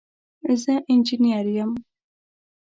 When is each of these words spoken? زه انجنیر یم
زه 0.61 0.73
انجنیر 0.91 1.47
یم 1.57 1.71